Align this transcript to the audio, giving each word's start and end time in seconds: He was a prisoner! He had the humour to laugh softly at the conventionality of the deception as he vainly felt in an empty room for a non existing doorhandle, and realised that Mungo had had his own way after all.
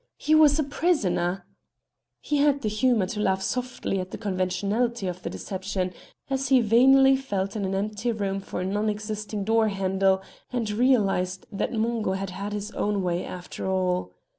He 0.17 0.33
was 0.33 0.57
a 0.57 0.63
prisoner! 0.63 1.45
He 2.21 2.37
had 2.37 2.63
the 2.63 2.69
humour 2.69 3.05
to 3.05 3.19
laugh 3.19 3.43
softly 3.43 3.99
at 3.99 4.09
the 4.09 4.17
conventionality 4.17 5.05
of 5.05 5.21
the 5.21 5.29
deception 5.29 5.93
as 6.27 6.47
he 6.47 6.59
vainly 6.59 7.15
felt 7.15 7.55
in 7.55 7.65
an 7.65 7.75
empty 7.75 8.11
room 8.11 8.39
for 8.39 8.61
a 8.61 8.65
non 8.65 8.89
existing 8.89 9.45
doorhandle, 9.45 10.23
and 10.51 10.71
realised 10.71 11.45
that 11.51 11.71
Mungo 11.73 12.13
had 12.13 12.31
had 12.31 12.51
his 12.51 12.71
own 12.71 13.03
way 13.03 13.23
after 13.23 13.69
all. 13.69 14.11